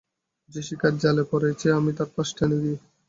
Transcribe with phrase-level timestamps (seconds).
[0.49, 2.77] যে-শিকার জালে পড়েইছে আমি তার ফাঁস টেনে দিই।